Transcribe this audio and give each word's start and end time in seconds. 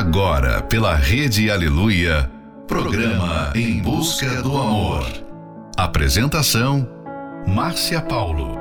Agora, 0.00 0.62
pela 0.62 0.94
Rede 0.94 1.50
Aleluia, 1.50 2.30
programa 2.66 3.52
Em 3.54 3.82
Busca 3.82 4.40
do 4.40 4.56
Amor. 4.56 5.04
Apresentação: 5.76 6.88
Márcia 7.46 8.00
Paulo. 8.00 8.56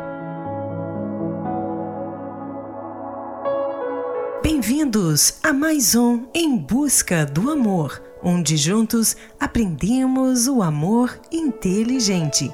Bem-vindos 4.43 5.35
a 5.41 5.53
mais 5.53 5.95
um 5.95 6.25
Em 6.33 6.57
Busca 6.57 7.25
do 7.25 7.49
Amor, 7.49 8.03
onde 8.21 8.57
juntos 8.57 9.15
aprendemos 9.39 10.45
o 10.45 10.61
amor 10.61 11.17
inteligente. 11.31 12.51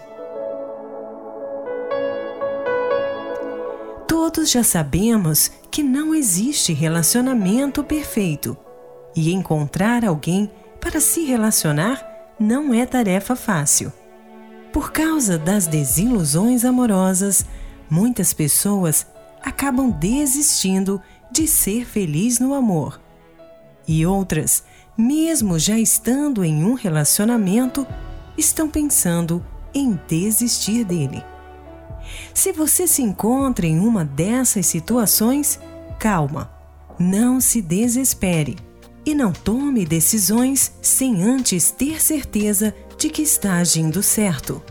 Todos 4.07 4.52
já 4.52 4.63
sabemos 4.63 5.49
que 5.71 5.81
não 5.81 6.13
existe 6.13 6.71
relacionamento 6.71 7.83
perfeito 7.83 8.56
e 9.15 9.32
encontrar 9.32 10.04
alguém 10.04 10.51
para 10.79 11.00
se 11.00 11.24
relacionar 11.25 12.05
não 12.39 12.74
é 12.74 12.86
tarefa 12.86 13.36
fácil. 13.36 13.91
Por 14.74 14.91
causa 14.91 15.38
das 15.38 15.68
desilusões 15.68 16.65
amorosas, 16.65 17.46
muitas 17.89 18.33
pessoas 18.33 19.07
acabam 19.41 19.89
desistindo 19.89 21.01
de 21.32 21.47
ser 21.47 21.86
feliz 21.86 22.39
no 22.39 22.54
amor. 22.54 23.00
E 23.88 24.05
outras, 24.05 24.64
mesmo 24.97 25.57
já 25.57 25.79
estando 25.79 26.43
em 26.43 26.63
um 26.63 26.74
relacionamento, 26.74 27.88
estão 28.38 28.69
pensando 28.69 29.46
em 29.74 29.97
desistir 30.07 30.83
dele. 30.83 31.24
Se 32.33 32.52
você 32.52 32.88
se 32.88 33.02
encontra 33.02 33.66
em 33.66 33.80
uma 33.80 34.03
dessas 34.03 34.66
situações, 34.66 35.59
calma, 35.97 36.52
não 37.00 37.39
se 37.39 37.61
desespere 37.61 38.64
e 39.05 39.14
não 39.14 39.31
tome 39.31 39.85
decisões 39.85 40.71
sem 40.81 41.23
antes 41.23 41.71
ter 41.71 42.02
certeza 42.02 42.73
de 42.97 43.09
que 43.09 43.21
está 43.21 43.57
agindo 43.57 44.02
certo. 44.02 44.61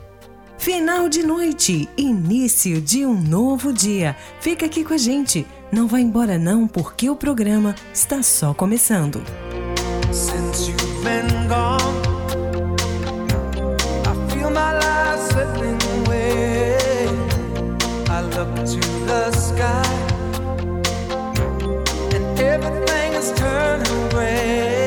Final 0.58 1.08
de 1.08 1.22
noite, 1.22 1.88
início 1.96 2.80
de 2.80 3.04
um 3.04 3.20
novo 3.20 3.72
dia. 3.72 4.16
Fica 4.40 4.66
aqui 4.66 4.82
com 4.82 4.94
a 4.94 4.98
gente. 4.98 5.46
Não 5.70 5.86
vá 5.86 6.00
embora 6.00 6.38
não, 6.38 6.66
porque 6.66 7.10
o 7.10 7.16
programa 7.16 7.74
está 7.92 8.22
só 8.22 8.54
começando. 8.54 9.22
Sky 19.54 20.03
everything 22.54 23.14
is 23.14 23.32
turning 23.32 24.08
gray. 24.10 24.83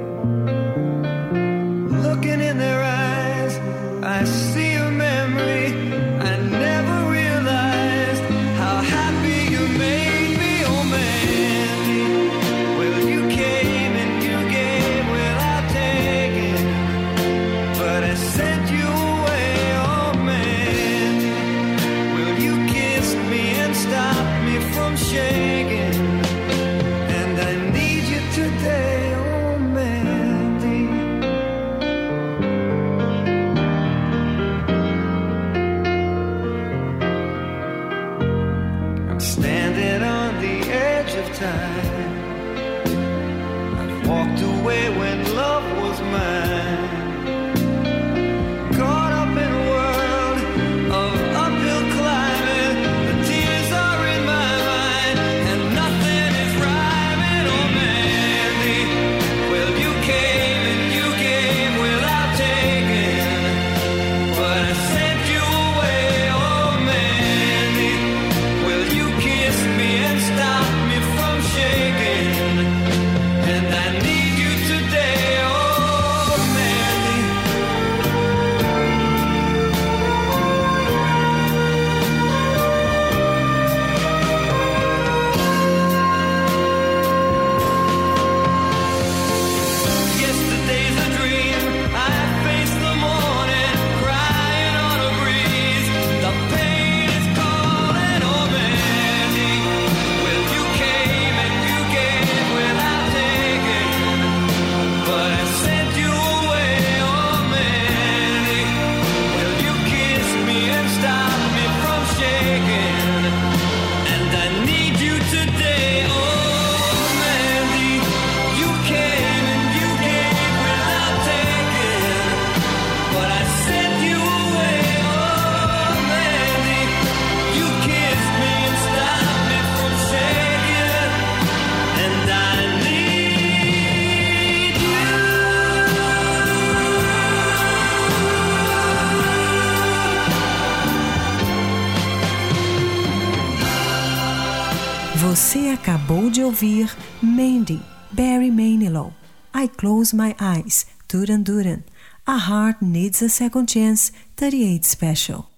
Close 149.80 150.14
My 150.14 150.36
Eyes, 150.42 150.86
Duran 151.08 151.42
Duran, 151.42 151.84
A 152.28 152.36
Heart 152.36 152.82
Needs 152.82 153.24
a 153.24 153.30
Second 153.30 153.72
Chance, 153.72 154.12
38 154.36 154.86
Special. 154.86 155.50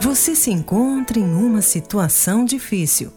Você 0.00 0.34
se 0.34 0.50
encontra 0.50 1.20
em 1.20 1.32
uma 1.32 1.62
situação 1.62 2.44
difícil. 2.44 3.12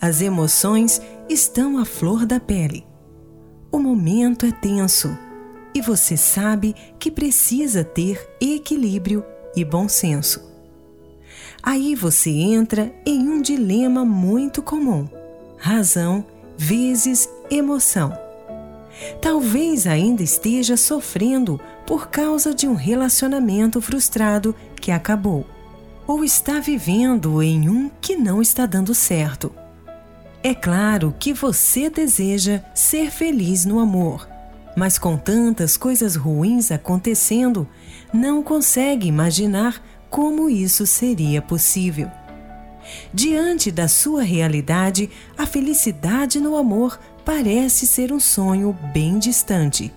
As 0.00 0.22
emoções 0.22 0.98
estão 1.28 1.76
à 1.76 1.84
flor 1.84 2.24
da 2.24 2.40
pele. 2.40 2.86
O 3.70 3.78
momento 3.78 4.46
é 4.46 4.52
tenso 4.52 5.14
e 5.74 5.82
você 5.82 6.16
sabe 6.16 6.74
que 6.98 7.10
precisa 7.10 7.84
ter 7.84 8.26
equilíbrio 8.40 9.22
e 9.54 9.62
bom 9.66 9.86
senso. 9.86 10.49
Aí 11.62 11.94
você 11.94 12.30
entra 12.30 12.92
em 13.04 13.28
um 13.28 13.40
dilema 13.40 14.04
muito 14.04 14.62
comum: 14.62 15.08
razão 15.58 16.24
vezes 16.56 17.28
emoção. 17.50 18.12
Talvez 19.20 19.86
ainda 19.86 20.22
esteja 20.22 20.76
sofrendo 20.76 21.60
por 21.86 22.08
causa 22.08 22.54
de 22.54 22.68
um 22.68 22.74
relacionamento 22.74 23.80
frustrado 23.80 24.54
que 24.80 24.90
acabou, 24.90 25.46
ou 26.06 26.24
está 26.24 26.60
vivendo 26.60 27.42
em 27.42 27.68
um 27.68 27.90
que 28.00 28.16
não 28.16 28.42
está 28.42 28.66
dando 28.66 28.94
certo. 28.94 29.52
É 30.42 30.54
claro 30.54 31.14
que 31.18 31.32
você 31.32 31.88
deseja 31.90 32.62
ser 32.74 33.10
feliz 33.10 33.64
no 33.64 33.78
amor 33.78 34.26
mas 34.76 34.98
com 34.98 35.16
tantas 35.16 35.76
coisas 35.76 36.16
ruins 36.16 36.70
acontecendo, 36.70 37.68
não 38.12 38.42
consegue 38.42 39.06
imaginar 39.06 39.82
como 40.10 40.50
isso 40.50 40.84
seria 40.84 41.40
possível. 41.40 42.10
Diante 43.14 43.70
da 43.70 43.86
sua 43.86 44.22
realidade, 44.22 45.08
a 45.38 45.46
felicidade 45.46 46.40
no 46.40 46.56
amor 46.56 46.98
parece 47.24 47.86
ser 47.86 48.12
um 48.12 48.18
sonho 48.18 48.76
bem 48.92 49.18
distante. 49.18 49.92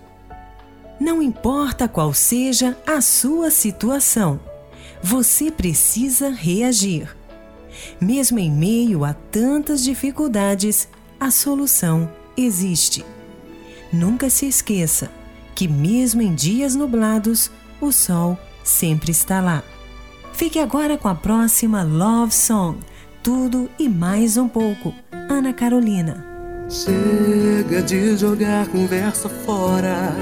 Não 1.00 1.22
importa 1.22 1.88
qual 1.88 2.13
seja 2.13 2.77
a 2.86 3.01
sua 3.01 3.50
situação, 3.50 4.39
você 5.01 5.50
precisa 5.50 6.29
reagir. 6.29 7.17
Mesmo 8.00 8.38
em 8.38 8.51
meio 8.51 9.03
a 9.03 9.13
tantas 9.13 9.84
dificuldades, 9.84 10.88
a 11.20 11.32
solução 11.32 12.10
existe. 12.38 13.03
Nunca 13.91 14.29
se 14.29 14.46
esqueça 14.46 15.12
que, 15.55 15.67
mesmo 15.67 16.22
em 16.22 16.34
dias 16.34 16.75
nublados, 16.75 17.50
o 17.82 17.91
sol 17.91 18.38
sempre 18.63 19.12
está 19.12 19.41
lá. 19.41 19.63
Fique 20.34 20.60
agora 20.60 20.98
com 20.98 21.08
a 21.08 21.16
próxima 21.16 21.84
Love 21.84 22.34
Song. 22.34 22.80
Tudo 23.22 23.70
e 23.80 23.88
mais 23.88 24.36
um 24.36 24.48
pouco. 24.48 24.94
Ana 25.30 25.54
Carolina. 25.54 26.25
Chega 26.70 27.82
de 27.82 28.18
jogar 28.18 28.68
conversa 28.68 29.30
fora. 29.30 30.13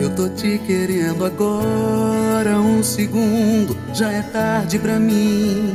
Eu 0.00 0.14
tô 0.14 0.28
te 0.28 0.58
querendo 0.66 1.24
agora. 1.24 2.60
Um 2.60 2.82
segundo, 2.82 3.76
já 3.92 4.12
é 4.12 4.22
tarde 4.22 4.78
pra 4.78 5.00
mim. 5.00 5.74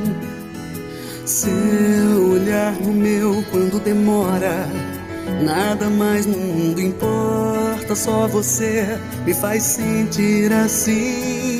Seu 1.25 2.31
olhar 2.31 2.73
no 2.73 2.93
meu 2.93 3.43
quando 3.49 3.79
demora 3.83 4.67
Nada 5.41 5.89
mais 5.89 6.25
no 6.25 6.37
mundo 6.37 6.81
importa, 6.81 7.95
só 7.95 8.27
você 8.27 8.97
me 9.25 9.33
faz 9.33 9.63
sentir 9.63 10.51
assim. 10.51 11.52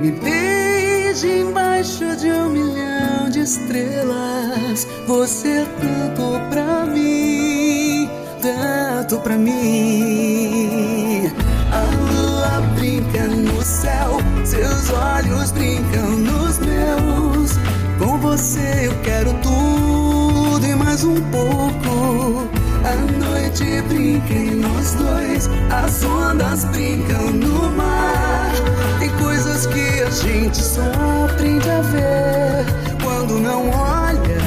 Me 0.00 0.12
beije 0.12 1.40
embaixo 1.40 2.16
de 2.16 2.30
um 2.30 2.50
milhão 2.50 3.28
de 3.30 3.40
estrelas. 3.40 4.86
Você 5.06 5.48
é 5.48 5.66
tanto 5.80 6.40
pra 6.50 6.86
mim, 6.86 8.08
tanto 8.40 9.18
pra 9.18 9.36
mim. 9.36 11.30
A 11.72 11.82
lua 12.12 12.60
brinca 12.76 13.26
no 13.26 13.62
céu, 13.62 14.18
seus 14.44 14.90
olhos 14.90 15.50
brincam 15.50 16.10
nos 16.10 16.58
meus. 16.58 17.58
Com 17.98 18.18
você 18.18 18.86
eu 18.86 18.94
quero 19.02 19.34
tudo 19.42 20.64
e 20.64 20.74
mais 20.76 21.02
um 21.02 21.20
pouco. 21.30 22.48
A 22.84 22.94
noite 23.58 23.82
brinca 23.88 24.32
em 24.32 24.54
nós 24.56 24.94
dois, 24.94 25.48
as 25.70 26.04
ondas 26.04 26.64
brincam 26.66 27.30
no 27.30 27.70
mar. 27.70 28.52
Tem 28.98 29.10
coisas 29.16 29.66
que 29.66 30.00
a 30.00 30.10
gente 30.10 30.56
só 30.56 30.82
aprende 31.24 31.68
a 31.68 31.80
ver 31.82 32.64
quando 33.02 33.38
não 33.40 33.68
olha. 33.70 34.38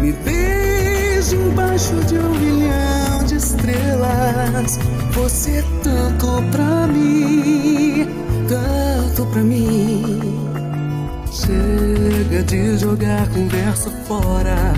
Me 0.00 0.12
vejo 0.12 1.36
embaixo 1.36 1.94
de 2.06 2.18
um 2.18 2.30
milhão 2.30 3.24
de 3.26 3.36
estrelas. 3.36 4.78
Você 5.12 5.64
tanto 5.82 6.42
pra 6.50 6.86
mim, 6.86 8.06
tanto 8.48 9.26
pra 9.26 9.42
mim. 9.42 10.40
Chega 11.32 12.42
de 12.44 12.78
jogar 12.78 13.28
conversa 13.30 13.90
fora. 14.06 14.74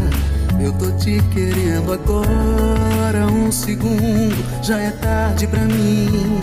Eu 0.60 0.72
tô 0.72 0.90
te 0.92 1.22
querendo 1.32 1.92
agora. 1.92 3.26
Um 3.26 3.52
segundo, 3.52 4.36
já 4.62 4.78
é 4.78 4.90
tarde 4.90 5.46
pra 5.46 5.60
mim. 5.60 6.40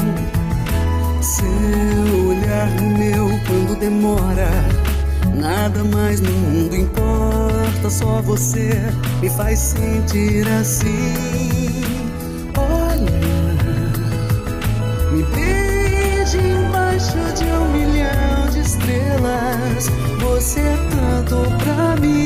Seu 1.21 2.27
olhar 2.29 2.69
no 2.81 2.97
meu 2.97 3.29
quando 3.47 3.79
demora. 3.79 4.49
Nada 5.35 5.83
mais 5.83 6.21
no 6.21 6.31
mundo 6.31 6.75
importa, 6.75 7.89
só 7.89 8.21
você 8.21 8.69
me 9.21 9.29
faz 9.31 9.59
sentir 9.59 10.47
assim. 10.47 11.81
Olha, 12.55 13.11
me 15.11 15.23
beije 15.35 16.37
embaixo 16.37 17.17
de 17.35 17.45
um 17.45 17.71
milhão 17.71 18.49
de 18.51 18.59
estrelas 18.61 19.89
você 20.43 20.61
é 20.61 20.77
tanto 20.89 21.35
pra 21.63 21.95
mim, 22.01 22.22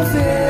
aprende 0.00 0.45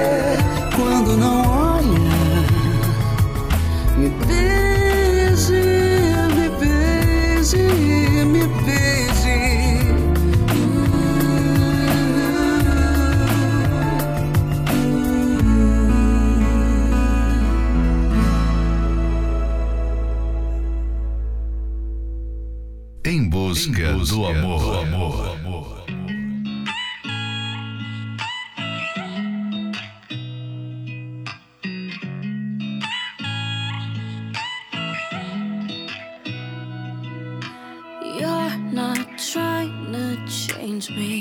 me. 40.76 41.14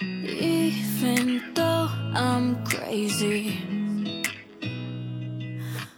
Even 0.00 1.54
though 1.54 1.88
I'm 2.12 2.64
crazy. 2.64 3.60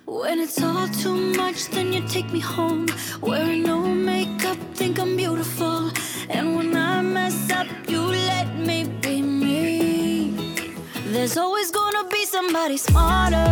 When 0.04 0.40
it's 0.40 0.62
all 0.62 0.86
too 0.88 1.16
much, 1.40 1.68
then 1.68 1.94
you 1.94 2.06
take 2.06 2.30
me 2.30 2.40
home. 2.40 2.86
Wearing 3.22 3.62
no 3.62 3.78
makeup, 3.80 4.58
think 4.74 5.00
I'm 5.00 5.16
beautiful. 5.16 5.90
And 6.28 6.54
when 6.56 6.76
I 6.76 7.00
mess 7.00 7.50
up, 7.50 7.66
you 7.88 8.02
let 8.02 8.48
me 8.58 8.84
be 9.00 9.22
me. 9.22 10.68
There's 11.06 11.38
always 11.38 11.70
gonna 11.70 12.04
be 12.10 12.26
somebody 12.26 12.76
smarter. 12.76 13.43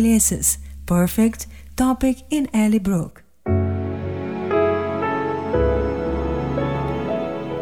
Iglesias, 0.00 0.58
Perfect, 0.86 1.46
Topic 1.76 2.24
in 2.30 2.46
Ellie 2.54 2.80
Brooke. 2.80 3.20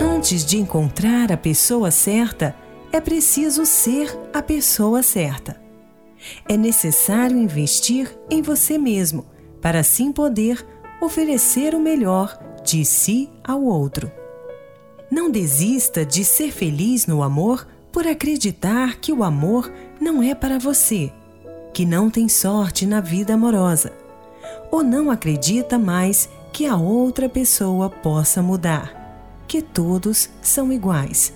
Antes 0.01 0.45
de 0.45 0.57
encontrar 0.59 1.33
a 1.33 1.37
pessoa 1.37 1.91
certa, 1.91 2.55
é 2.93 3.01
preciso 3.01 3.67
ser 3.67 4.17
a 4.33 4.41
pessoa 4.41 5.03
certa. 5.03 5.61
É 6.49 6.57
necessário 6.57 7.37
investir 7.37 8.17
em 8.31 8.41
você 8.41 8.79
mesmo 8.79 9.27
para 9.61 9.81
assim 9.81 10.13
poder 10.13 10.65
oferecer 11.01 11.75
o 11.75 11.81
melhor 11.81 12.39
de 12.65 12.85
si 12.85 13.29
ao 13.43 13.65
outro. 13.65 14.11
Não 15.11 15.29
desista 15.29 16.07
de 16.07 16.25
ser 16.25 16.53
feliz 16.53 17.05
no 17.05 17.21
amor 17.21 17.67
por 17.93 18.07
acreditar 18.07 19.01
que 19.01 19.13
o 19.13 19.25
amor 19.25 19.73
não 20.01 20.23
é 20.23 20.35
para 20.35 20.59
você, 20.59 21.13
que 21.79 21.87
não 21.87 22.11
tem 22.11 22.29
sorte 22.29 22.85
na 22.85 23.01
vida 23.01 23.35
amorosa, 23.35 23.93
ou 24.69 24.83
não 24.83 25.13
acredita 25.13 25.79
mais 25.79 26.29
que 26.53 26.67
a 26.67 26.75
outra 26.75 27.29
pessoa 27.29 27.89
possa 27.89 28.43
mudar, 28.43 29.45
que 29.47 29.63
todos 29.63 30.29
são 30.43 30.73
iguais. 30.73 31.33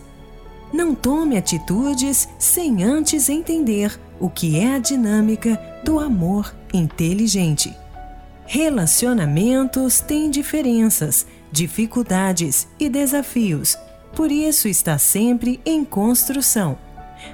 Não 0.72 0.96
tome 0.96 1.36
atitudes 1.36 2.28
sem 2.40 2.82
antes 2.82 3.28
entender 3.28 3.96
o 4.18 4.28
que 4.28 4.58
é 4.58 4.74
a 4.74 4.78
dinâmica 4.80 5.56
do 5.84 6.00
amor 6.00 6.52
inteligente. 6.74 7.72
Relacionamentos 8.44 10.00
têm 10.00 10.28
diferenças, 10.28 11.24
dificuldades 11.52 12.66
e 12.80 12.88
desafios, 12.88 13.78
por 14.12 14.32
isso 14.32 14.66
está 14.66 14.98
sempre 14.98 15.60
em 15.64 15.84
construção, 15.84 16.76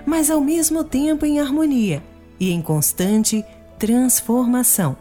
mas 0.04 0.30
ao 0.30 0.42
mesmo 0.42 0.84
tempo 0.84 1.24
em 1.24 1.40
harmonia 1.40 2.02
e 2.38 2.50
em 2.50 2.62
constante 2.62 3.44
transformação. 3.78 4.96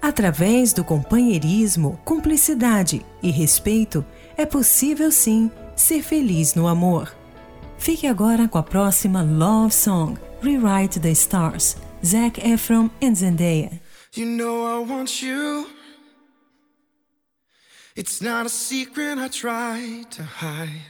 Através 0.00 0.72
do 0.72 0.84
companheirismo, 0.84 1.98
cumplicidade 2.04 3.04
e 3.22 3.30
respeito, 3.30 4.04
é 4.36 4.46
possível 4.46 5.10
sim 5.10 5.50
ser 5.74 6.02
feliz 6.02 6.54
no 6.54 6.68
amor. 6.68 7.14
Fique 7.78 8.06
agora 8.06 8.48
com 8.48 8.58
a 8.58 8.62
próxima 8.62 9.22
Love 9.22 9.74
Song, 9.74 10.18
Rewrite 10.40 11.00
the 11.00 11.10
Stars, 11.10 11.76
Zac 12.04 12.40
Efron 12.40 12.88
e 13.00 13.14
Zendaya. 13.14 13.80
You 14.16 14.26
know 14.26 14.64
I 14.64 14.86
want 14.88 15.22
you. 15.22 15.66
It's 17.96 18.20
not 18.20 18.46
a 18.46 18.48
secret 18.48 19.18
I 19.18 19.28
try 19.28 20.04
to 20.10 20.22
hide. 20.22 20.82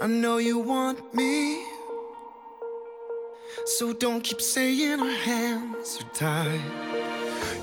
I 0.00 0.06
know 0.06 0.38
you 0.38 0.58
want 0.58 1.14
me. 1.14 1.77
So 3.76 3.92
don't 3.92 4.22
keep 4.24 4.40
saying 4.40 4.98
our 4.98 5.10
hands 5.10 6.00
are 6.00 6.08
tied. 6.14 6.62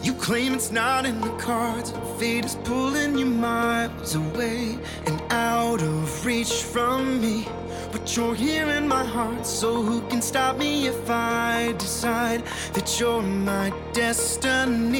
You 0.04 0.14
claim 0.14 0.54
it's 0.54 0.72
not 0.72 1.04
in 1.04 1.20
the 1.20 1.36
cards. 1.38 1.94
Fate 2.20 2.46
is 2.46 2.54
pulling 2.64 3.18
you 3.18 3.26
miles 3.26 4.14
away 4.14 4.78
and 5.08 5.20
out 5.32 5.82
of 5.82 6.24
reach 6.24 6.62
from 6.62 7.20
me. 7.20 7.48
But 7.92 8.16
you're 8.16 8.36
here 8.36 8.68
in 8.68 8.88
my 8.88 9.04
heart, 9.04 9.48
so 9.48 9.82
who 9.82 10.02
can 10.08 10.22
stop 10.22 10.58
me 10.58 10.86
if 10.86 11.10
I 11.10 11.74
decide 11.80 12.44
that 12.74 13.00
you're 13.00 13.24
my 13.24 13.74
destiny? 13.92 14.94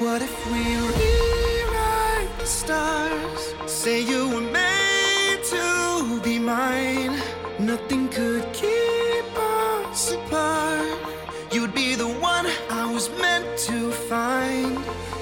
What 0.00 0.22
if 0.22 0.50
we 0.50 0.58
rewrite 0.98 2.36
the 2.40 2.46
stars? 2.46 3.54
Say 3.66 4.00
you 4.00 4.28
were 4.28 4.40
made 4.40 5.44
to 5.50 6.20
be 6.24 6.40
mine. 6.40 7.21
Nothing 7.62 8.08
could 8.08 8.42
keep 8.52 9.38
us 9.38 10.10
apart. 10.10 10.98
You'd 11.52 11.72
be 11.72 11.94
the 11.94 12.08
one 12.08 12.46
I 12.68 12.92
was 12.92 13.08
meant 13.20 13.46
to 13.68 13.92
find. 13.92 14.78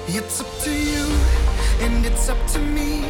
It's 0.07 0.41
up 0.41 0.47
to 0.63 0.71
you, 0.71 1.05
and 1.81 2.03
it's 2.03 2.29
up 2.29 2.47
to 2.53 2.59
me. 2.59 3.05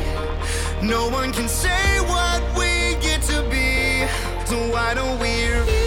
No 0.84 1.08
one 1.08 1.32
can 1.32 1.48
say 1.48 2.02
what 2.10 2.42
we 2.58 3.00
get 3.00 3.22
to 3.32 3.42
be. 3.50 4.06
So 4.48 4.58
why 4.74 4.94
don't 4.96 5.18
we 5.22 5.81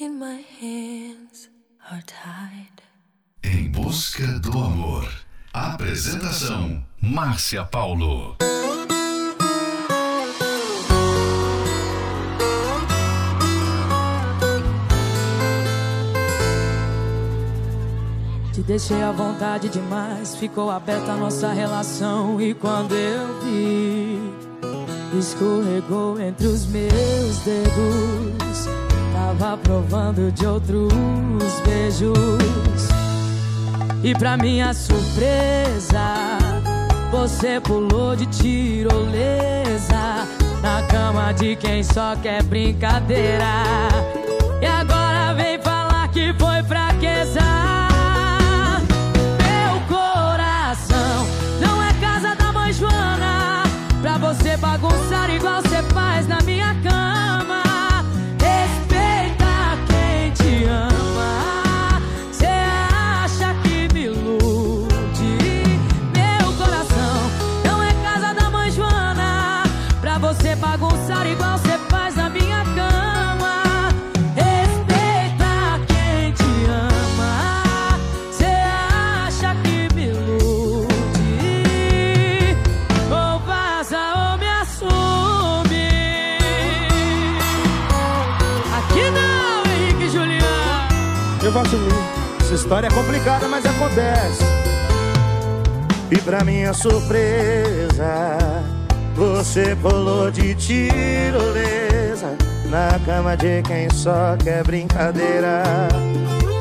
in 0.00 0.18
my 0.18 0.44
hands 0.60 1.48
are 1.90 2.02
tied. 2.06 2.82
Em 3.42 3.70
busca 3.70 4.26
do 4.40 4.50
amor. 4.58 5.08
Apresentação: 5.52 6.84
Márcia 7.00 7.64
Paulo. 7.64 8.36
Te 18.52 18.62
deixei 18.62 19.02
à 19.02 19.12
vontade 19.12 19.68
demais, 19.68 20.36
ficou 20.36 20.70
aberta 20.70 21.12
a 21.12 21.16
nossa 21.16 21.52
relação. 21.52 22.40
E 22.40 22.54
quando 22.54 22.94
eu 22.94 23.40
vi, 23.42 24.18
escorregou 25.18 26.20
entre 26.20 26.46
os 26.46 26.66
meus 26.66 27.38
dedos. 27.44 28.53
Tava 29.38 29.56
provando 29.58 30.30
de 30.32 30.46
outros 30.46 30.92
beijos. 31.64 32.88
E 34.02 34.14
pra 34.14 34.36
minha 34.36 34.72
surpresa, 34.74 36.38
você 37.10 37.60
pulou 37.60 38.14
de 38.14 38.26
tirolesa 38.26 40.26
na 40.62 40.82
cama 40.88 41.32
de 41.32 41.56
quem 41.56 41.82
só 41.82 42.14
quer 42.16 42.42
brincadeira. 42.42 43.64
E 44.60 44.66
agora 44.66 45.34
vem 45.34 45.58
falar 45.60 46.08
que 46.08 46.34
foi 46.34 46.62
fraqueza. 46.62 47.64
você 54.24 54.56
bagunçar 54.56 55.28
igual 55.30 55.60
você 55.60 55.73
Essa 92.54 92.62
história 92.62 92.86
é 92.86 92.90
complicada, 92.90 93.48
mas 93.48 93.66
acontece. 93.66 94.44
E 96.08 96.16
pra 96.18 96.44
minha 96.44 96.72
surpresa, 96.72 98.38
você 99.16 99.76
pulou 99.82 100.30
de 100.30 100.54
tirolesa 100.54 102.36
na 102.70 102.96
cama 103.04 103.36
de 103.36 103.60
quem 103.62 103.90
só 103.90 104.36
quer 104.36 104.62
brincadeira. 104.62 105.64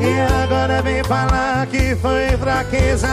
E 0.01 0.43
agora 0.43 0.81
vem 0.81 1.03
falar 1.03 1.67
que 1.67 1.95
foi 1.97 2.37
fraqueza. 2.39 3.07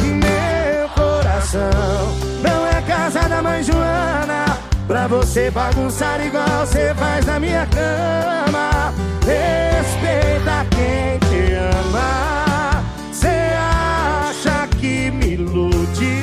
Meu 0.00 0.88
coração 0.88 2.16
não 2.42 2.66
é 2.66 2.80
casa 2.80 3.28
da 3.28 3.42
mãe 3.42 3.62
Joana. 3.62 4.58
Pra 4.86 5.06
você 5.06 5.50
bagunçar 5.50 6.18
igual 6.24 6.66
você 6.66 6.94
faz 6.94 7.26
na 7.26 7.38
minha 7.38 7.66
cama. 7.66 8.94
Respeita 9.26 10.64
quem 10.70 11.18
te 11.18 11.52
ama. 11.54 12.80
Cê 13.12 13.50
acha 13.58 14.68
que 14.78 15.10
me 15.10 15.32
ilude? 15.32 16.20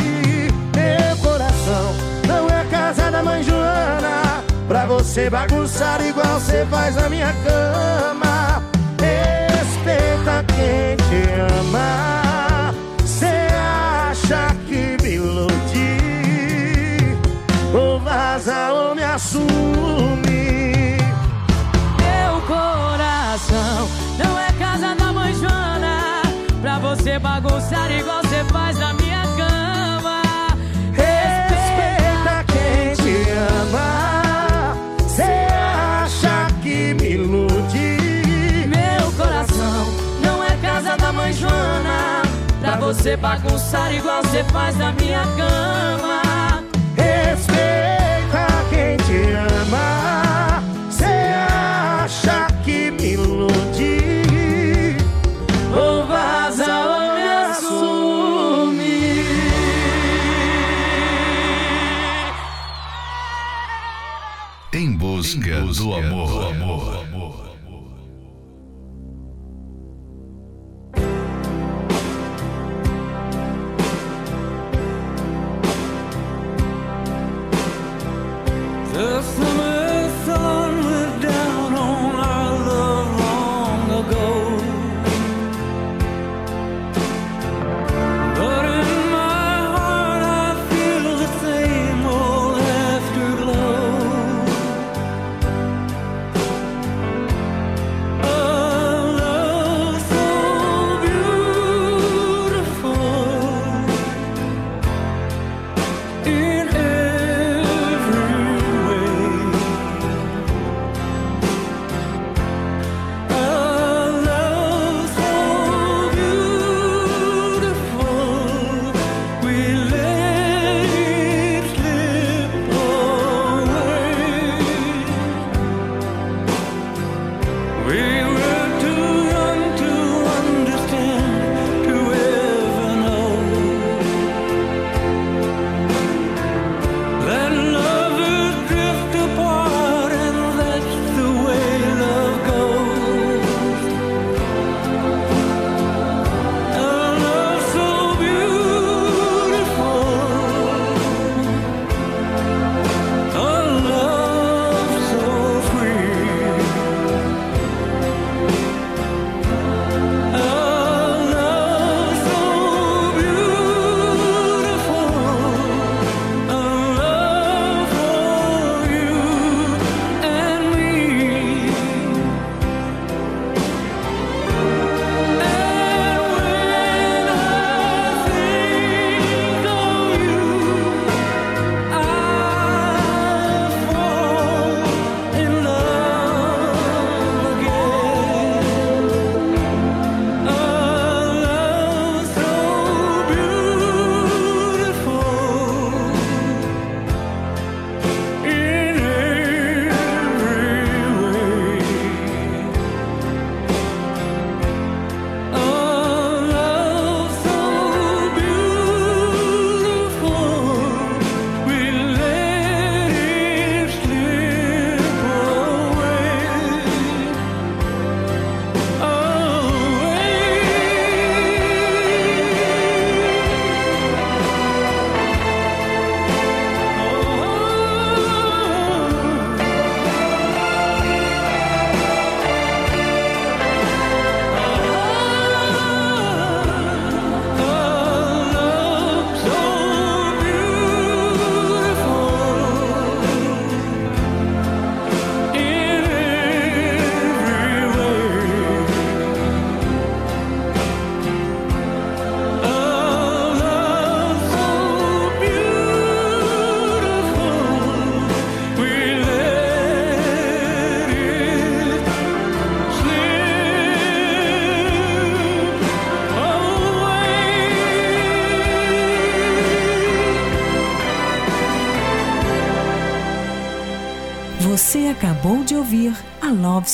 Meu 0.73 1.17
coração 1.17 1.93
não 2.25 2.47
é 2.47 2.63
casa 2.71 3.11
da 3.11 3.21
mãe 3.21 3.43
Joana. 3.43 4.41
Pra 4.69 4.85
você 4.85 5.29
bagunçar 5.29 5.99
igual 6.01 6.39
você 6.39 6.65
faz 6.71 6.95
na 6.95 7.09
minha 7.09 7.33
cama. 7.43 8.63
Respeita 9.01 10.45
quem 10.55 10.95
te 10.95 11.29
ama. 11.59 12.73
Cê 13.05 13.47
acha 13.53 14.55
que 14.65 14.97
me 15.03 15.15
ilude? 15.15 15.97
Ou 17.73 17.99
vaza 17.99 18.71
ou 18.71 18.95
me 18.95 19.03
assume. 19.03 20.32
Você 26.95 27.17
bagunçar 27.17 27.91
igual 27.91 28.21
você 28.21 28.43
faz 28.51 28.77
na 28.77 28.93
minha 28.93 29.23
cama 29.35 30.21
Respeita 30.91 32.45
quem 32.47 32.93
te 32.93 33.31
ama. 33.31 34.75
Cê 35.07 35.23
acha 35.23 36.53
que 36.61 36.93
me 36.93 37.13
ilude? 37.13 37.97
Meu 38.67 39.11
coração 39.13 39.87
não 40.23 40.43
é 40.43 40.55
casa 40.61 40.95
da 40.95 41.11
mãe 41.11 41.33
Joana 41.33 42.21
Pra 42.61 42.75
você 42.77 43.17
bagunçar 43.17 43.91
igual 43.91 44.21
você 44.21 44.43
faz 44.45 44.77
na 44.77 44.91
minha 44.91 45.23
cama 45.35 46.22
Em 65.35 65.65
busca, 65.65 65.83
do 65.83 65.93
amor. 65.93 66.53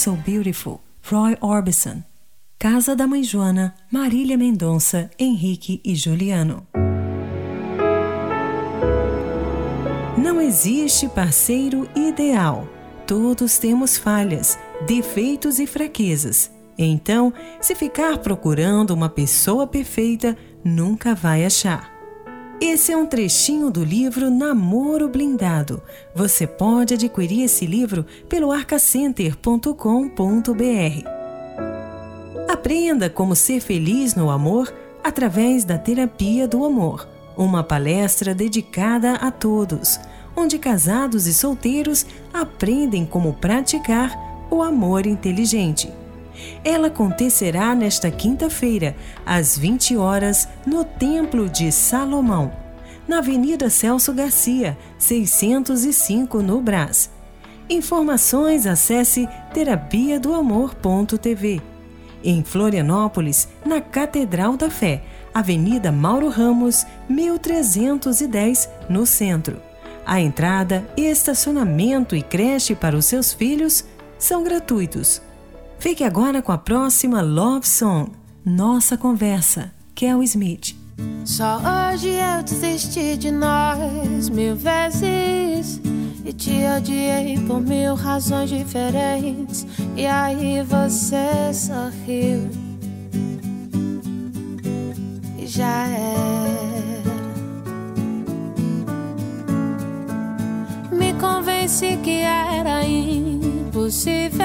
So 0.09 0.15
Beautiful, 0.15 0.81
Roy 1.03 1.37
Orbison. 1.39 2.03
Casa 2.57 2.95
da 2.95 3.05
Mãe 3.05 3.21
Joana, 3.21 3.75
Marília 3.91 4.35
Mendonça, 4.35 5.07
Henrique 5.19 5.79
e 5.85 5.93
Juliano. 5.93 6.65
Não 10.17 10.41
existe 10.41 11.07
parceiro 11.09 11.87
ideal. 11.95 12.67
Todos 13.05 13.59
temos 13.59 13.99
falhas, 13.99 14.57
defeitos 14.87 15.59
e 15.59 15.67
fraquezas. 15.67 16.49
Então, 16.75 17.31
se 17.61 17.75
ficar 17.75 18.17
procurando 18.17 18.89
uma 18.89 19.09
pessoa 19.09 19.67
perfeita, 19.67 20.35
nunca 20.65 21.13
vai 21.13 21.45
achar. 21.45 21.88
Esse 22.61 22.91
é 22.91 22.97
um 22.97 23.05
trechinho 23.05 23.71
do 23.71 23.85
livro 23.85 24.29
Namoro 24.29 25.07
Blindado. 25.07 25.81
Você 26.13 26.45
pode 26.45 26.93
adquirir 26.93 27.43
esse 27.43 27.65
livro 27.65 28.05
pelo 28.27 28.51
arcacenter.com.br. 28.51 29.69
Aprenda 32.49 33.09
como 33.09 33.33
ser 33.33 33.61
feliz 33.61 34.13
no 34.13 34.29
amor 34.29 34.73
através 35.01 35.63
da 35.63 35.77
Terapia 35.77 36.49
do 36.49 36.65
Amor, 36.65 37.07
uma 37.37 37.63
palestra 37.63 38.35
dedicada 38.35 39.13
a 39.13 39.31
todos, 39.31 39.97
onde 40.35 40.59
casados 40.59 41.27
e 41.27 41.33
solteiros 41.33 42.05
aprendem 42.33 43.05
como 43.05 43.35
praticar 43.35 44.13
o 44.51 44.61
amor 44.61 45.05
inteligente. 45.05 45.89
Ela 46.63 46.87
acontecerá 46.87 47.73
nesta 47.73 48.09
quinta-feira, 48.11 48.95
às 49.25 49.57
20 49.57 49.97
horas, 49.97 50.47
no 50.65 50.83
Templo 50.83 51.49
de 51.49 51.71
Salomão, 51.71 52.51
na 53.07 53.19
Avenida 53.19 53.69
Celso 53.69 54.13
Garcia, 54.13 54.77
605, 54.97 56.41
no 56.41 56.61
Brás. 56.61 57.09
Informações 57.69 58.65
acesse 58.65 59.27
terapia 59.53 60.19
do 60.19 60.33
amor.tv. 60.33 61.61
Em 62.23 62.43
Florianópolis, 62.43 63.47
na 63.65 63.79
Catedral 63.79 64.57
da 64.57 64.69
Fé, 64.69 65.03
Avenida 65.33 65.91
Mauro 65.91 66.29
Ramos, 66.29 66.85
1310, 67.07 68.69
no 68.89 69.05
centro. 69.05 69.61
A 70.05 70.19
entrada, 70.19 70.89
estacionamento 70.97 72.15
e 72.15 72.23
creche 72.23 72.73
para 72.73 72.97
os 72.97 73.05
seus 73.05 73.31
filhos 73.31 73.85
são 74.17 74.43
gratuitos. 74.43 75.21
Fique 75.79 76.03
agora 76.03 76.41
com 76.41 76.51
a 76.51 76.57
próxima 76.57 77.21
Love 77.21 77.65
Song, 77.65 78.11
Nossa 78.43 78.97
Conversa, 78.97 79.71
Kel 79.95 80.21
Smith. 80.23 80.75
Só 81.23 81.57
hoje 81.57 82.09
eu 82.09 82.43
desisti 82.43 83.15
de 83.15 83.31
nós 83.31 84.27
mil 84.27 84.57
vezes 84.57 85.79
e 86.25 86.33
te 86.33 86.65
odiei 86.77 87.39
por 87.47 87.61
mil 87.61 87.95
razões 87.95 88.49
diferentes. 88.49 89.65
E 89.95 90.05
aí 90.05 90.61
você 90.63 91.53
sorriu 91.53 92.49
e 95.37 95.47
já 95.47 95.87
era. 95.87 97.09
Me 100.91 101.13
convenci 101.13 101.95
que 102.03 102.19
era 102.19 102.83
impossível 102.85 104.39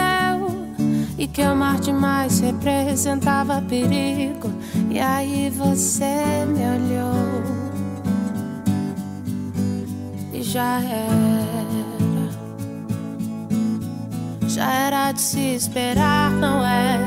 e 1.16 1.26
que 1.26 1.42
amar 1.42 1.78
demais 1.80 2.40
representava 2.40 3.62
perigo. 3.62 4.50
E 4.90 4.98
aí 4.98 5.50
você 5.50 6.44
me 6.46 6.64
olhou 6.64 7.42
e 10.32 10.42
já 10.42 10.80
era, 10.80 12.28
já 14.48 14.72
era 14.72 15.12
de 15.12 15.20
se 15.20 15.54
esperar, 15.54 16.30
não 16.30 16.64
é? 16.66 16.98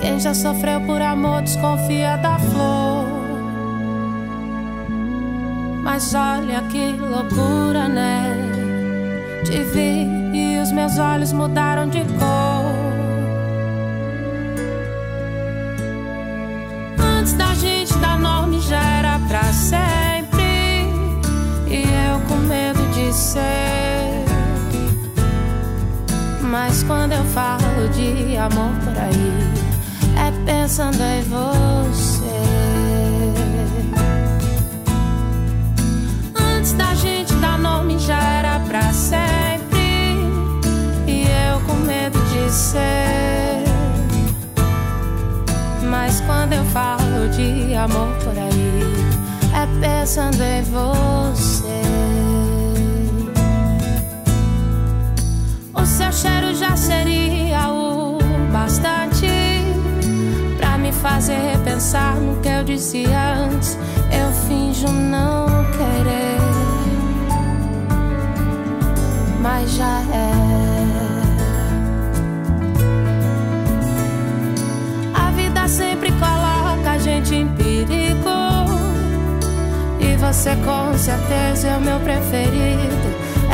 Quem 0.00 0.18
já 0.18 0.32
sofreu 0.32 0.80
por 0.80 1.02
amor 1.02 1.42
desconfia 1.42 2.16
da 2.16 2.38
flor. 2.38 3.20
Mas 5.82 6.14
olha 6.14 6.62
que 6.70 6.92
loucura, 6.92 7.88
né? 7.88 8.36
Te 9.44 9.62
vi 9.64 10.06
e 10.32 10.58
os 10.58 10.72
meus 10.72 10.98
olhos 10.98 11.32
mudaram 11.32 11.88
de 11.88 12.00
cor. 12.00 12.59
Já 18.70 18.80
era 18.98 19.18
pra 19.26 19.42
sempre. 19.52 20.86
E 21.66 21.82
eu 21.82 22.20
com 22.28 22.36
medo 22.36 22.80
de 22.94 23.12
ser. 23.12 24.24
Mas 26.40 26.84
quando 26.84 27.12
eu 27.12 27.24
falo 27.24 27.88
de 27.88 28.36
amor 28.36 28.72
por 28.84 28.96
aí, 28.96 29.32
é 30.16 30.30
pensando 30.46 31.02
em 31.02 31.22
você. 31.22 32.09
Amor 47.80 48.08
por 48.22 48.36
aí, 48.36 48.82
é 49.54 49.66
pensando 49.80 50.42
em 50.42 50.62
você. 50.62 51.80
O 55.74 55.86
seu 55.86 56.12
cheiro 56.12 56.54
já 56.54 56.76
seria 56.76 57.70
o 57.70 58.18
bastante 58.52 59.26
pra 60.58 60.76
me 60.76 60.92
fazer 60.92 61.58
pensar 61.64 62.16
no 62.16 62.40
que 62.42 62.48
eu 62.48 62.64
disse 62.64 63.06
antes. 63.06 63.78
Eu 64.12 64.30
finjo 64.46 64.88
não 64.88 65.46
querer, 65.72 66.38
mas 69.40 69.70
já 69.70 70.02
é. 70.12 70.69
Você 80.32 80.54
com 80.64 80.96
certeza 80.96 81.66
é 81.66 81.76
o 81.76 81.80
meu 81.80 81.98
preferido. 81.98 83.10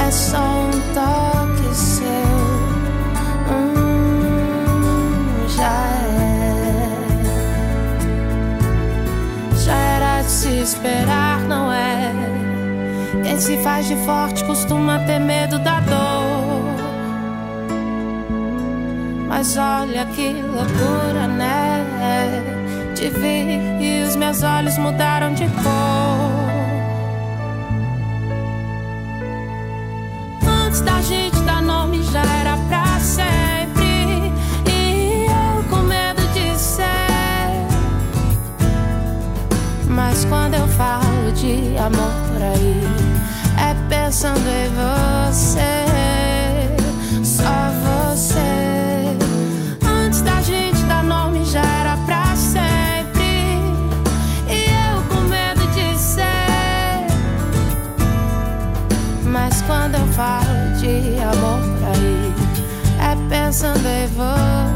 É 0.06 0.10
só 0.10 0.36
um 0.36 0.70
toque 0.92 1.74
seu. 1.74 2.06
Hum, 3.50 3.88
já 5.48 5.72
é. 6.12 6.88
Já 9.64 9.74
era 9.74 10.20
de 10.20 10.30
se 10.30 10.50
esperar, 10.58 11.40
não 11.48 11.72
é? 11.72 12.12
Quem 13.24 13.40
se 13.40 13.56
faz 13.58 13.86
de 13.86 13.96
forte 14.04 14.44
costuma 14.44 14.98
ter 14.98 15.18
medo 15.18 15.58
da 15.58 15.80
dor. 15.80 16.76
Mas 19.28 19.56
olha 19.56 20.04
que 20.14 20.34
loucura, 20.42 21.26
né? 21.26 21.86
Te 22.94 23.08
vi 23.08 23.60
e 23.80 24.04
os 24.06 24.14
meus 24.14 24.42
olhos 24.42 24.76
mudaram 24.76 25.32
de 25.32 25.46
cor. 25.62 26.35
Antes 30.76 30.84
da 30.84 31.00
gente 31.00 31.40
dar 31.40 31.62
nome 31.62 32.02
já 32.02 32.20
era 32.20 32.58
pra 32.68 33.00
sempre. 33.00 34.30
E 34.70 35.24
eu 35.24 35.64
com 35.70 35.82
medo 35.82 36.20
de 36.34 36.54
ser. 36.58 36.84
Mas 39.88 40.26
quando 40.26 40.52
eu 40.52 40.68
falo 40.68 41.32
de 41.32 41.78
amor 41.78 42.12
por 42.28 42.42
aí, 42.42 42.82
é 43.58 43.74
pensando 43.88 44.46
em 44.46 44.68
você. 45.30 45.85
É 63.56 64.06
pensando 64.06 64.75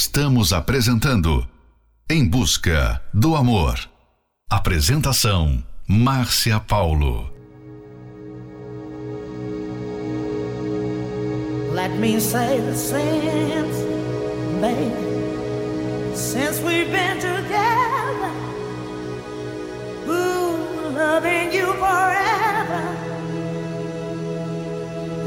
Estamos 0.00 0.52
apresentando 0.52 1.44
Em 2.08 2.24
Busca 2.24 3.02
do 3.12 3.34
Amor. 3.34 3.80
Apresentação: 4.48 5.60
Márcia 5.88 6.60
Paulo. 6.60 7.28
Let 11.74 11.90
me 11.98 12.20
say 12.20 12.60
the 12.60 12.76
same, 12.76 13.66
baby. 14.60 16.14
Since 16.14 16.62
we've 16.62 16.92
been 16.92 17.18
together, 17.18 18.30
ooh, 20.06 20.94
loving 20.94 21.52
you 21.52 21.74
forever 21.74 22.84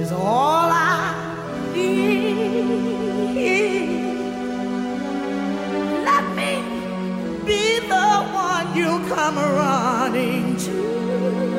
is 0.01 0.13
all 0.13 0.71
I 0.71 1.13
need. 1.75 3.80
you 8.75 8.99
come 9.09 9.35
running 9.35 10.55
to. 10.57 11.50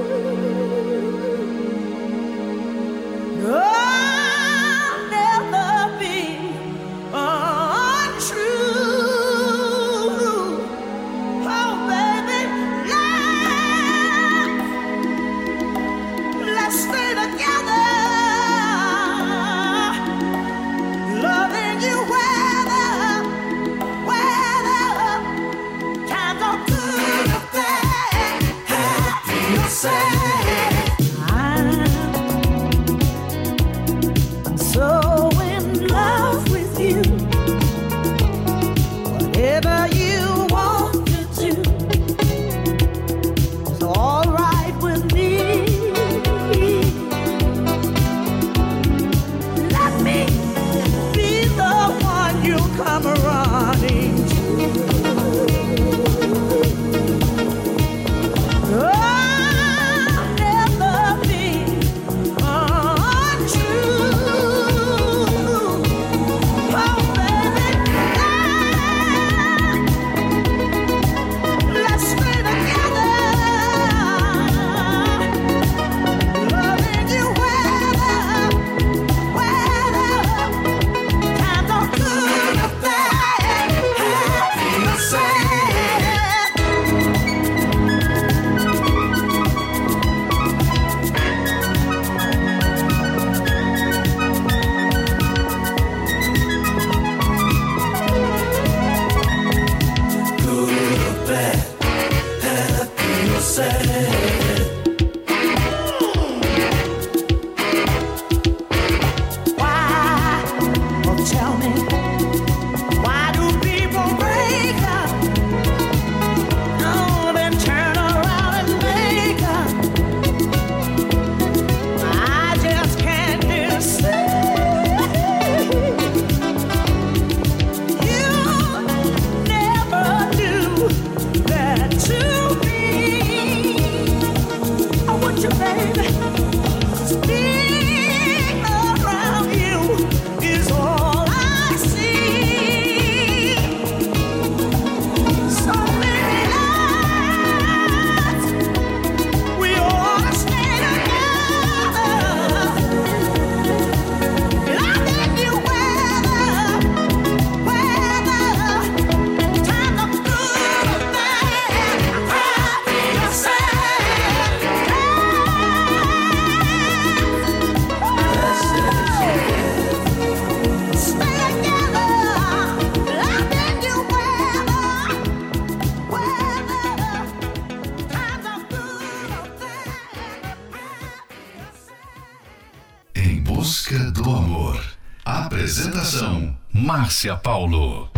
Márcia 187.22 187.36
Paulo. 187.40 188.11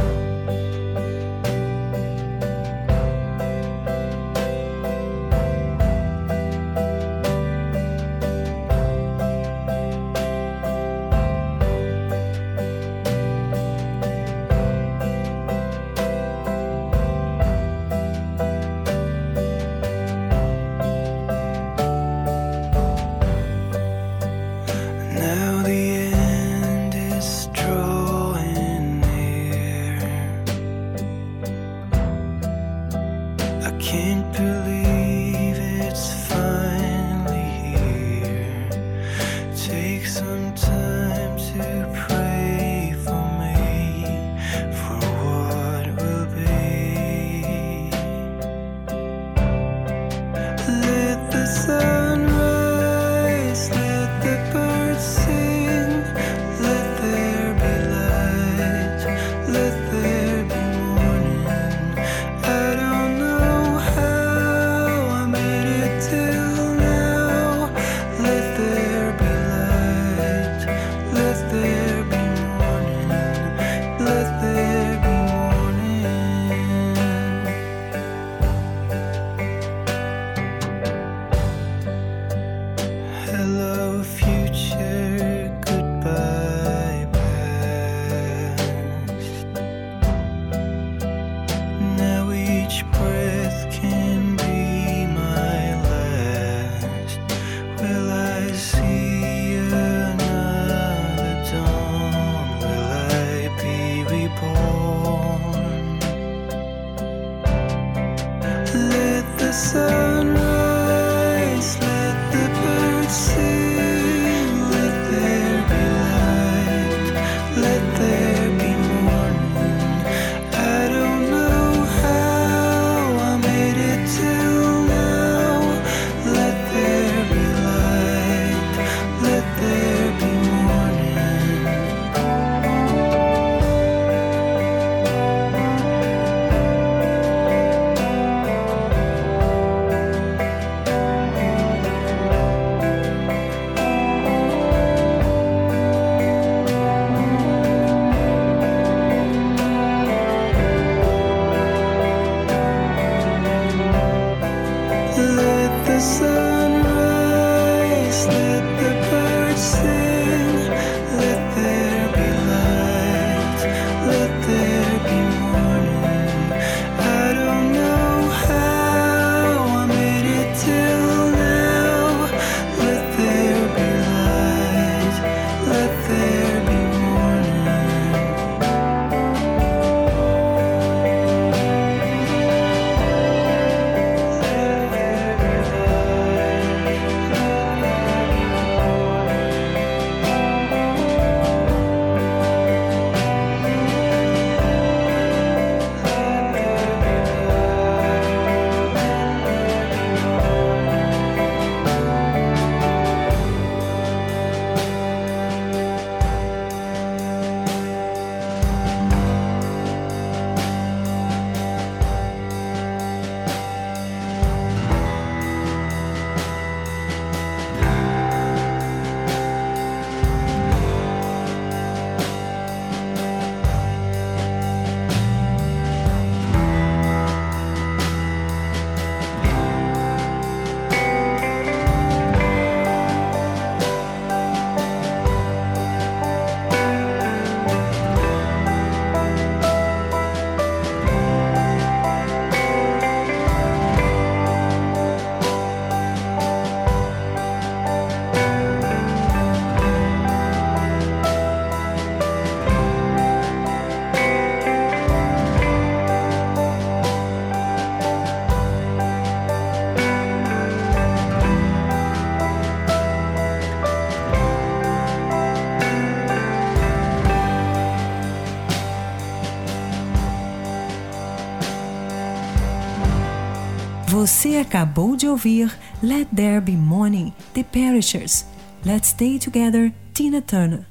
Você 274.27 274.57
acabou 274.57 275.17
de 275.17 275.29
ouvir 275.29 275.71
Let 276.03 276.29
There 276.35 276.59
Be 276.59 276.73
Morning, 276.73 277.31
The 277.53 277.63
Perishers. 277.63 278.47
Let's 278.83 279.09
Stay 279.09 279.39
Together, 279.39 279.93
Tina 280.15 280.41
Turner. 280.41 280.87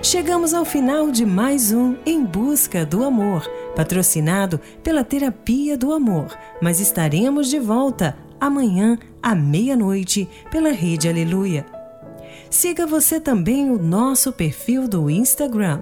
Chegamos 0.00 0.54
ao 0.54 0.64
final 0.64 1.10
de 1.10 1.26
mais 1.26 1.72
um 1.72 1.96
Em 2.06 2.24
Busca 2.24 2.86
do 2.86 3.02
Amor, 3.02 3.50
patrocinado 3.74 4.60
pela 4.80 5.02
Terapia 5.02 5.76
do 5.76 5.92
Amor, 5.92 6.32
mas 6.60 6.78
estaremos 6.78 7.50
de 7.50 7.58
volta 7.58 8.16
amanhã 8.38 8.96
à 9.20 9.34
meia-noite 9.34 10.28
pela 10.52 10.70
Rede 10.70 11.08
Aleluia. 11.08 11.66
Siga 12.48 12.86
você 12.86 13.18
também 13.18 13.72
o 13.72 13.76
nosso 13.76 14.32
perfil 14.32 14.86
do 14.86 15.10
Instagram, 15.10 15.80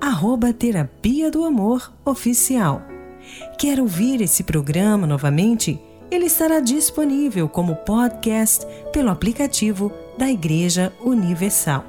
arroba 0.00 0.52
Terapia 0.52 1.30
do 1.30 1.44
Amor 1.44 1.92
Oficial. 2.04 2.82
Quer 3.58 3.80
ouvir 3.80 4.20
esse 4.20 4.42
programa 4.42 5.06
novamente? 5.06 5.80
Ele 6.10 6.26
estará 6.26 6.60
disponível 6.60 7.48
como 7.48 7.74
podcast 7.74 8.66
pelo 8.92 9.10
aplicativo 9.10 9.90
da 10.16 10.30
Igreja 10.30 10.92
Universal. 11.04 11.84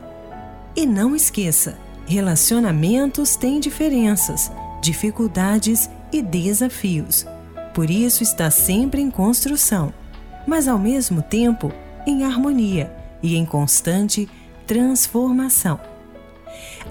E 0.76 0.86
não 0.86 1.16
esqueça, 1.16 1.78
relacionamentos 2.08 3.36
têm 3.36 3.60
diferenças, 3.60 4.51
dificuldades 4.82 5.89
e 6.12 6.22
desafios. 6.22 7.26
Por 7.74 7.89
isso 7.89 8.24
está 8.24 8.49
sempre 8.49 9.01
em 9.01 9.12
construção, 9.12 9.93
mas 10.47 10.68
ao 10.68 10.80
mesmo 10.80 11.22
tempo 11.22 11.72
em 12.08 12.24
harmonia 12.24 12.91
e 13.22 13.36
em 13.36 13.45
constante 13.45 14.28
transformação. 14.66 15.80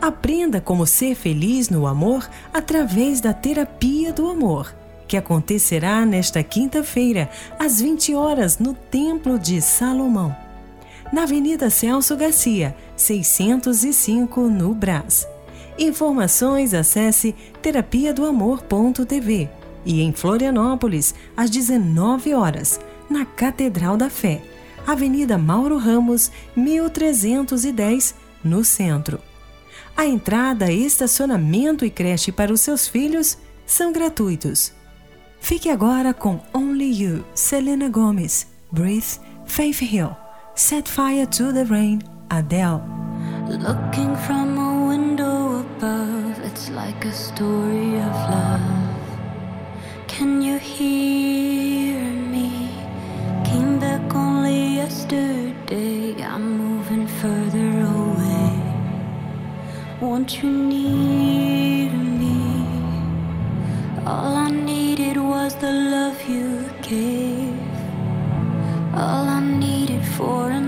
Aprenda 0.01 0.61
como 0.61 0.87
ser 0.87 1.14
feliz 1.14 1.69
no 1.69 1.87
amor 1.87 2.29
através 2.53 3.21
da 3.21 3.33
terapia 3.33 4.12
do 4.12 4.29
amor, 4.29 4.75
que 5.09 5.17
acontecerá 5.17 6.05
nesta 6.05 6.43
quinta-feira, 6.43 7.31
às 7.59 7.81
20 7.81 8.14
horas, 8.14 8.59
no 8.59 8.75
Templo 8.75 9.39
de 9.39 9.61
Salomão, 9.61 10.37
na 11.12 11.23
Avenida 11.23 11.71
Celso 11.71 12.17
Garcia, 12.17 12.77
605, 12.97 14.43
no 14.43 14.75
Brás. 14.75 15.27
Informações 15.79 16.75
acesse 16.75 17.35
terapia 17.62 18.12
do 18.12 18.25
amor.tv 18.25 19.49
e 19.85 20.01
em 20.01 20.12
Florianópolis, 20.12 21.14
às 21.37 21.49
19 21.49 22.35
horas, 22.35 22.81
na 23.09 23.25
Catedral 23.25 23.97
da 23.97 24.11
Fé, 24.11 24.43
Avenida 24.87 25.39
Mauro 25.39 25.79
Ramos, 25.79 26.31
1310, 26.57 28.14
no 28.43 28.64
centro. 28.64 29.21
A 29.97 30.05
entrada, 30.05 30.70
estacionamento 30.70 31.82
e 31.84 31.90
creche 31.90 32.30
para 32.30 32.53
os 32.53 32.61
seus 32.61 32.86
filhos 32.86 33.38
são 33.64 33.92
gratuitos. 33.92 34.72
Fique 35.40 35.70
agora 35.70 36.12
com 36.12 36.38
Only 36.53 37.03
You, 37.03 37.24
Selena 37.34 37.88
Gomez, 37.88 38.47
Breathe, 38.70 39.18
Faith 39.47 39.80
Hill, 39.80 40.14
Set 40.55 40.90
Fire 40.90 41.26
to 41.26 41.51
the 41.53 41.64
Rain, 41.64 42.01
Adele. 42.28 42.82
Looking 43.49 44.14
from 44.26 44.59
a 44.59 44.88
window 44.88 45.61
above, 45.61 46.44
it's 46.44 46.68
like 46.68 47.07
a 47.07 47.12
story 47.12 47.97
of 47.97 48.12
love. 48.30 48.61
Can 50.09 50.42
you 50.42 50.59
hear 50.59 52.01
me? 52.12 52.68
Came 53.44 53.78
back 53.78 54.14
only 54.14 54.76
yesterday. 54.76 56.22
I'm 56.22 56.66
Won't 59.99 60.42
you 60.42 60.51
need 60.51 61.90
me? 61.90 62.66
All 64.07 64.36
I 64.36 64.51
needed 64.51 65.16
was 65.16 65.57
the 65.57 65.72
love 65.72 66.22
you 66.28 66.68
gave. 66.82 67.57
All 68.92 69.26
I 69.26 69.40
needed 69.40 70.05
for 70.05 70.51
another 70.51 70.66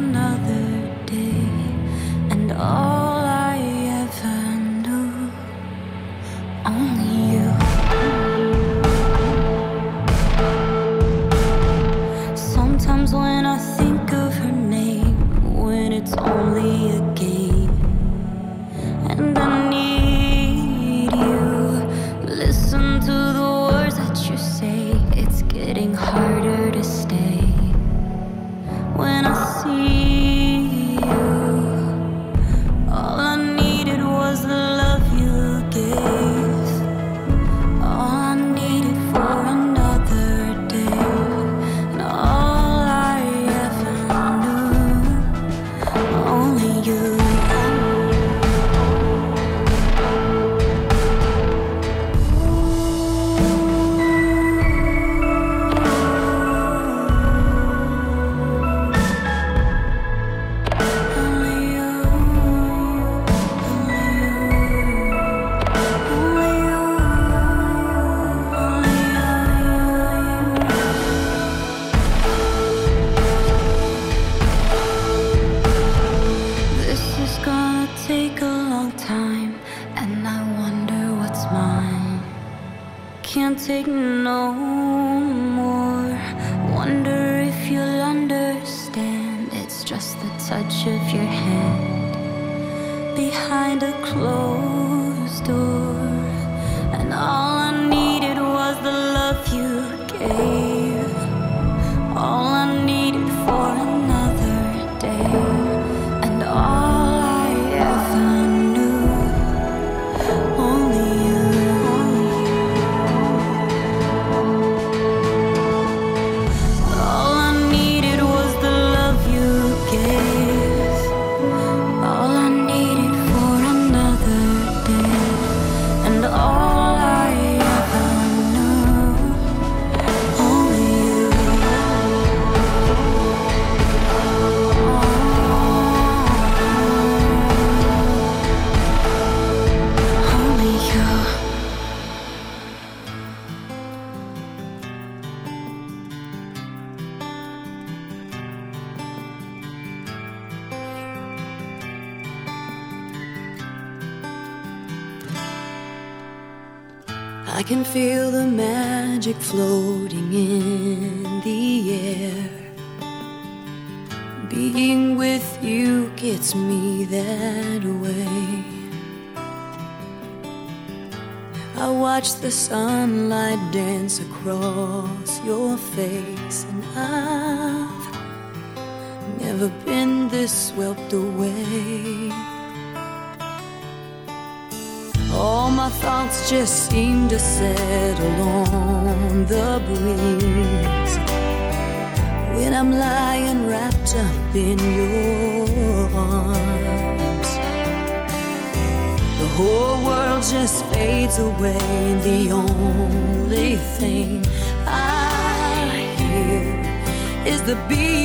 away. 201.59 202.21
The 202.23 202.53
only 202.53 203.77
thing 203.77 204.45
I 204.87 206.15
hear 206.19 207.53
is 207.53 207.63
the 207.63 207.77
beat. 207.89 208.18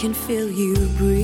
can 0.00 0.14
feel 0.14 0.48
you 0.48 0.76
breathe. 0.96 1.17